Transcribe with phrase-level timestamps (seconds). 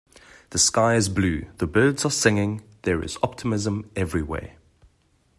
[0.49, 4.57] The sky is blue, the birds are singing, there is optimism everywhere.